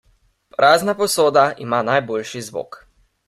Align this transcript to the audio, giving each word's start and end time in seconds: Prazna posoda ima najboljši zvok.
Prazna 0.55 0.95
posoda 1.01 1.45
ima 1.67 1.81
najboljši 1.91 2.41
zvok. 2.49 2.81